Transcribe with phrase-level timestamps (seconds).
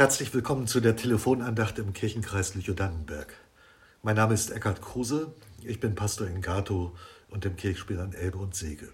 [0.00, 3.34] Herzlich willkommen zu der Telefonandacht im Kirchenkreis Lüchow-Dannenberg.
[4.02, 6.96] Mein Name ist Eckhard Kruse, ich bin Pastor in Gato
[7.28, 8.88] und im Kirchspiel an Elbe und Sege.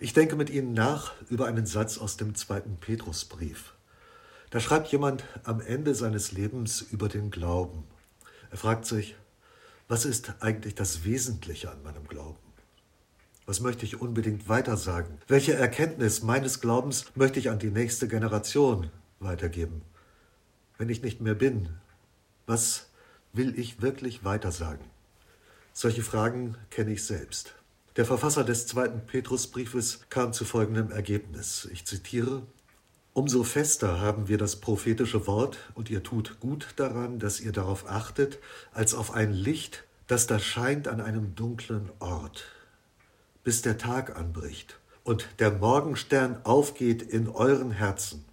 [0.00, 3.74] Ich denke mit Ihnen nach über einen Satz aus dem zweiten Petrusbrief.
[4.50, 7.84] Da schreibt jemand am Ende seines Lebens über den Glauben.
[8.50, 9.14] Er fragt sich,
[9.86, 12.40] was ist eigentlich das Wesentliche an meinem Glauben?
[13.46, 15.18] Was möchte ich unbedingt weitersagen?
[15.28, 18.90] Welche Erkenntnis meines Glaubens möchte ich an die nächste Generation
[19.20, 19.82] weitergeben?
[20.80, 21.68] Wenn ich nicht mehr bin,
[22.46, 22.88] was
[23.34, 24.86] will ich wirklich weitersagen?
[25.74, 27.54] Solche Fragen kenne ich selbst.
[27.96, 31.68] Der Verfasser des zweiten Petrusbriefes kam zu folgendem Ergebnis.
[31.70, 32.46] Ich zitiere
[33.12, 37.86] Umso fester haben wir das prophetische Wort, und ihr tut gut daran, dass ihr darauf
[37.86, 38.38] achtet,
[38.72, 42.46] als auf ein Licht, das da scheint an einem dunklen Ort,
[43.44, 48.24] bis der Tag anbricht und der Morgenstern aufgeht in euren Herzen.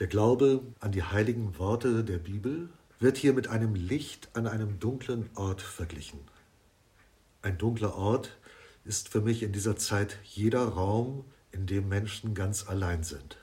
[0.00, 4.80] Der Glaube an die heiligen Worte der Bibel wird hier mit einem Licht an einem
[4.80, 6.20] dunklen Ort verglichen.
[7.42, 8.38] Ein dunkler Ort
[8.86, 13.36] ist für mich in dieser Zeit jeder Raum, in dem Menschen ganz allein sind.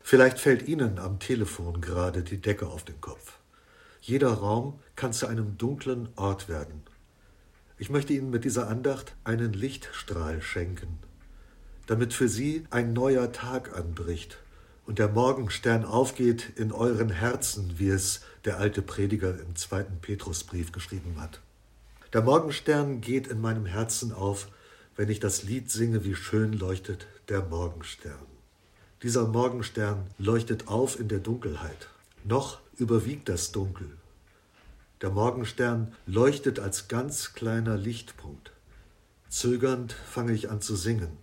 [0.00, 3.38] Vielleicht fällt Ihnen am Telefon gerade die Decke auf den Kopf.
[4.00, 6.82] Jeder Raum kann zu einem dunklen Ort werden.
[7.78, 10.98] Ich möchte Ihnen mit dieser Andacht einen Lichtstrahl schenken,
[11.86, 14.41] damit für Sie ein neuer Tag anbricht
[14.86, 20.72] und der Morgenstern aufgeht in euren Herzen, wie es der alte Prediger im zweiten Petrusbrief
[20.72, 21.40] geschrieben hat.
[22.12, 24.48] Der Morgenstern geht in meinem Herzen auf,
[24.96, 28.26] wenn ich das Lied singe, wie schön leuchtet der Morgenstern.
[29.02, 31.88] Dieser Morgenstern leuchtet auf in der Dunkelheit.
[32.24, 33.90] Noch überwiegt das Dunkel.
[35.00, 38.52] Der Morgenstern leuchtet als ganz kleiner Lichtpunkt.
[39.28, 41.16] Zögernd fange ich an zu singen.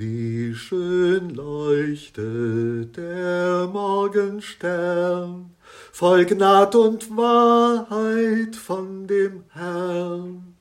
[0.00, 5.50] Wie schön leuchtet der Morgenstern,
[5.90, 10.54] voll Gnad und Wahrheit von dem Herrn.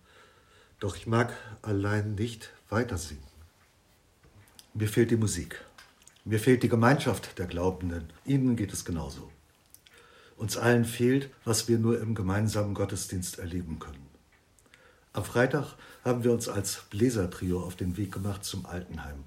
[0.79, 3.21] Doch ich mag allein nicht weiter singen.
[4.73, 5.63] Mir fehlt die Musik.
[6.25, 8.09] Mir fehlt die Gemeinschaft der Glaubenden.
[8.25, 9.29] Ihnen geht es genauso.
[10.35, 14.06] Uns allen fehlt, was wir nur im gemeinsamen Gottesdienst erleben können.
[15.13, 19.23] Am Freitag haben wir uns als Bläsertrio auf den Weg gemacht zum Altenheim.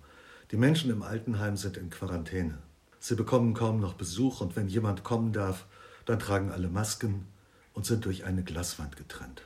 [0.50, 2.58] Die Menschen im Altenheim sind in Quarantäne.
[2.98, 5.66] Sie bekommen kaum noch Besuch und wenn jemand kommen darf,
[6.04, 7.26] dann tragen alle Masken
[7.72, 9.42] und sind durch eine Glaswand getrennt.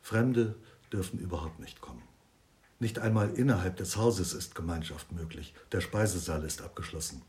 [0.00, 0.54] Fremde
[0.92, 2.02] dürfen überhaupt nicht kommen.
[2.78, 5.54] Nicht einmal innerhalb des Hauses ist Gemeinschaft möglich.
[5.72, 7.22] Der Speisesaal ist abgeschlossen.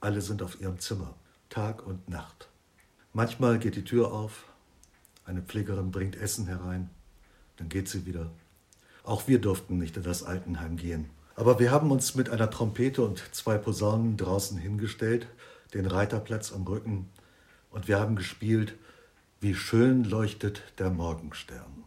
[0.00, 1.14] Alle sind auf ihrem Zimmer,
[1.48, 2.48] Tag und Nacht.
[3.12, 4.44] Manchmal geht die Tür auf,
[5.24, 6.90] eine Pflegerin bringt Essen herein,
[7.56, 8.30] dann geht sie wieder.
[9.04, 11.10] Auch wir durften nicht in das Altenheim gehen.
[11.34, 15.26] Aber wir haben uns mit einer Trompete und zwei Posaunen draußen hingestellt,
[15.74, 17.08] den Reiterplatz am Rücken,
[17.70, 18.74] und wir haben gespielt,
[19.40, 21.84] wie schön leuchtet der Morgenstern.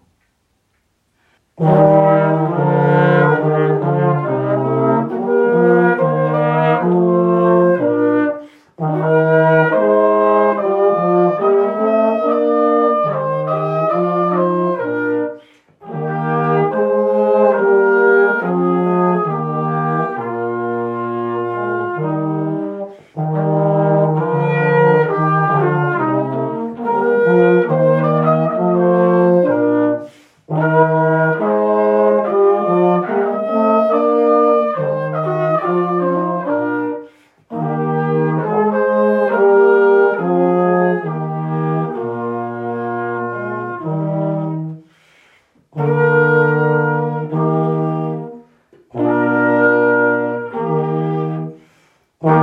[52.26, 52.34] Menschen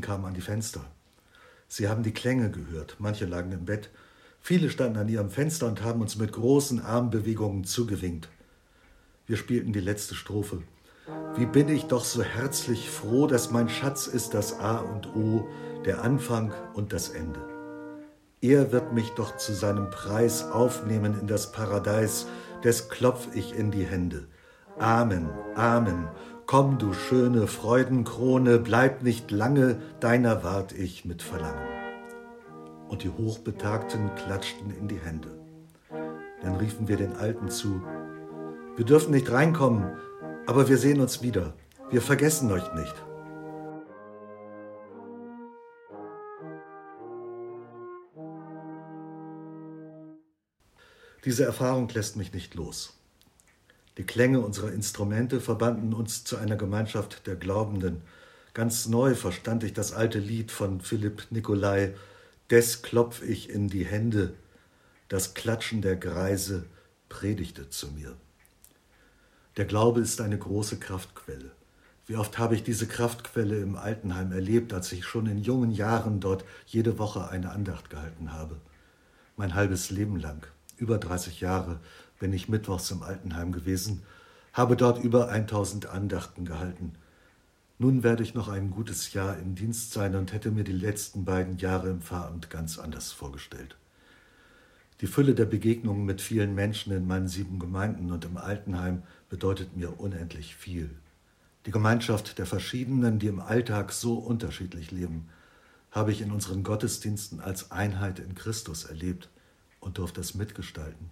[0.00, 0.84] kamen an die Fenster.
[1.68, 3.90] Sie haben die Klänge gehört, manche lagen im Bett,
[4.44, 8.28] viele standen an ihrem Fenster und haben uns mit großen Armbewegungen zugewinkt.
[9.26, 10.62] Wir spielten die letzte Strophe.
[11.34, 15.48] Wie bin ich doch so herzlich froh, dass mein Schatz ist das A und O,
[15.86, 17.40] der Anfang und das Ende.
[18.42, 22.26] Er wird mich doch zu seinem Preis aufnehmen in das Paradies,
[22.62, 24.26] des klopf ich in die Hände.
[24.78, 26.08] Amen, Amen.
[26.44, 31.73] Komm, du schöne Freudenkrone, bleib nicht lange, deiner wart ich mit Verlangen.
[32.88, 35.38] Und die Hochbetagten klatschten in die Hände.
[36.42, 37.82] Dann riefen wir den Alten zu,
[38.76, 39.96] Wir dürfen nicht reinkommen,
[40.46, 41.54] aber wir sehen uns wieder.
[41.90, 42.94] Wir vergessen euch nicht.
[51.24, 52.92] Diese Erfahrung lässt mich nicht los.
[53.96, 58.02] Die Klänge unserer Instrumente verbanden uns zu einer Gemeinschaft der Glaubenden.
[58.52, 61.94] Ganz neu verstand ich das alte Lied von Philipp Nicolai,
[62.50, 64.34] Des klopf ich in die Hände,
[65.08, 66.66] das Klatschen der Greise
[67.08, 68.16] predigte zu mir.
[69.56, 71.52] Der Glaube ist eine große Kraftquelle.
[72.06, 76.20] Wie oft habe ich diese Kraftquelle im Altenheim erlebt, als ich schon in jungen Jahren
[76.20, 78.56] dort jede Woche eine Andacht gehalten habe.
[79.36, 81.80] Mein halbes Leben lang über 30 Jahre
[82.18, 84.02] bin ich mittwochs im Altenheim gewesen,
[84.52, 86.92] habe dort über 1000 Andachten gehalten.
[87.78, 91.24] Nun werde ich noch ein gutes Jahr im Dienst sein und hätte mir die letzten
[91.24, 93.76] beiden Jahre im Pfarramt ganz anders vorgestellt.
[95.00, 99.76] Die Fülle der Begegnungen mit vielen Menschen in meinen sieben Gemeinden und im Altenheim bedeutet
[99.76, 100.88] mir unendlich viel.
[101.66, 105.28] Die Gemeinschaft der Verschiedenen, die im Alltag so unterschiedlich leben,
[105.90, 109.30] habe ich in unseren Gottesdiensten als Einheit in Christus erlebt
[109.80, 111.10] und durfte es mitgestalten.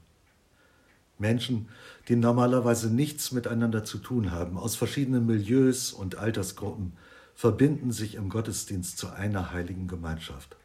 [1.18, 1.68] Menschen,
[2.08, 6.92] die normalerweise nichts miteinander zu tun haben, aus verschiedenen Milieus und Altersgruppen,
[7.34, 10.56] verbinden sich im Gottesdienst zu einer heiligen Gemeinschaft,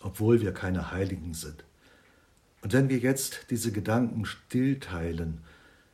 [0.00, 1.64] obwohl wir keine Heiligen sind.
[2.62, 5.42] Und wenn wir jetzt diese Gedanken still teilen,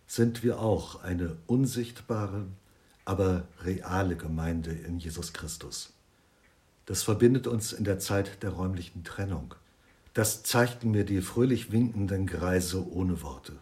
[0.06, 2.46] sind wir auch eine unsichtbare,
[3.04, 5.92] aber reale Gemeinde in Jesus Christus.
[6.86, 9.54] Das verbindet uns in der Zeit der räumlichen Trennung.
[10.14, 13.58] Das zeigten mir die fröhlich winkenden Greise ohne Worte.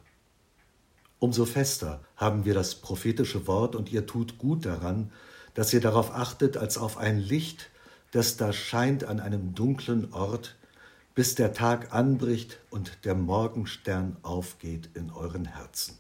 [1.21, 5.13] Umso fester haben wir das prophetische Wort und ihr tut gut daran,
[5.55, 7.71] dass ihr darauf achtet, als auf ein Licht,
[8.11, 10.57] das da scheint an einem dunklen Ort,
[11.15, 15.99] bis der Tag anbricht und der Morgenstern aufgeht in euren Herzen.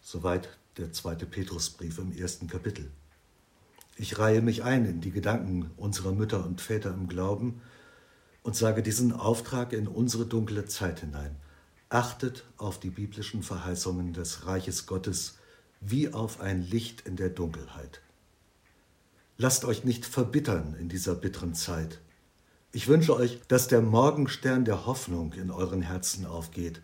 [0.00, 2.90] Soweit der zweite Petrusbrief im ersten Kapitel.
[3.96, 7.60] Ich reihe mich ein in die Gedanken unserer Mütter und Väter im Glauben,
[8.42, 11.36] und sage diesen Auftrag in unsere dunkle Zeit hinein.
[11.88, 15.38] Achtet auf die biblischen Verheißungen des Reiches Gottes
[15.80, 18.00] wie auf ein Licht in der Dunkelheit.
[19.36, 22.00] Lasst euch nicht verbittern in dieser bitteren Zeit.
[22.72, 26.82] Ich wünsche euch, dass der Morgenstern der Hoffnung in euren Herzen aufgeht,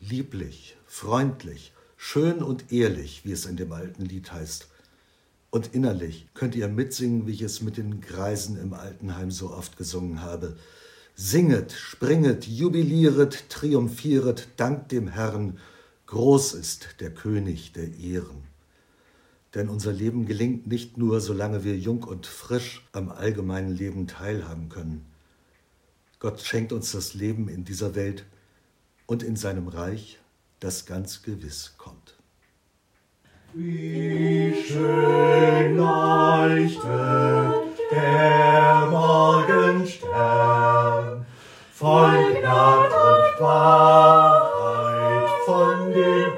[0.00, 4.69] lieblich, freundlich, schön und ehrlich, wie es in dem alten Lied heißt.
[5.50, 9.76] Und innerlich könnt ihr mitsingen, wie ich es mit den Greisen im Altenheim so oft
[9.76, 10.56] gesungen habe.
[11.16, 15.58] Singet, springet, jubilieret, triumphieret, dankt dem Herrn,
[16.06, 18.44] groß ist der König der Ehren.
[19.54, 24.68] Denn unser Leben gelingt nicht nur, solange wir jung und frisch am allgemeinen Leben teilhaben
[24.68, 25.06] können.
[26.20, 28.24] Gott schenkt uns das Leben in dieser Welt
[29.06, 30.20] und in seinem Reich,
[30.60, 32.19] das ganz gewiss kommt.
[33.52, 36.84] Wie schön leuchtet
[37.90, 40.06] der Morgenstern,
[41.72, 46.32] voll Gnad und Wahrheit von dem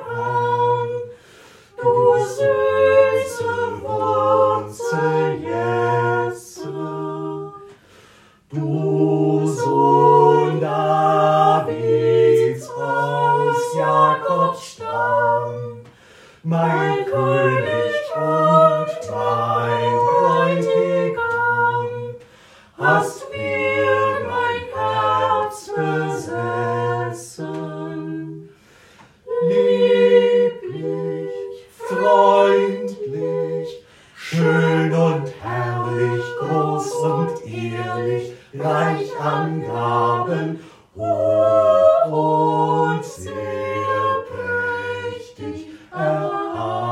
[36.12, 40.60] herrlich, groß und ehrlich, reich an Gaben,
[40.94, 46.88] hoch und sehr prächtig erhaben.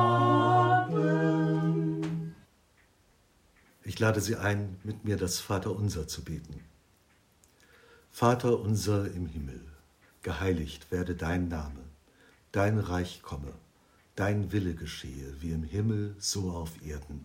[3.84, 6.60] Ich lade Sie ein, mit mir das Vaterunser zu beten.
[8.10, 9.60] Vater unser im Himmel,
[10.22, 11.80] geheiligt werde dein Name,
[12.52, 13.52] dein Reich komme,
[14.16, 17.24] dein Wille geschehe, wie im Himmel, so auf Erden.